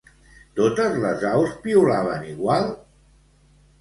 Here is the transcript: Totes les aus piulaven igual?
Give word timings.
Totes 0.59 0.95
les 1.03 1.27
aus 1.33 1.53
piulaven 1.67 2.27
igual? 2.33 2.67